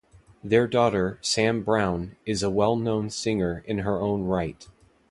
Their 0.43 0.65
daughter 0.65 1.19
Sam 1.21 1.61
Brown 1.61 2.15
is 2.25 2.41
a 2.41 2.49
well-known 2.49 3.11
singer 3.11 3.63
in 3.67 3.77
her 3.77 4.01
own 4.01 4.23
right. 4.23 4.67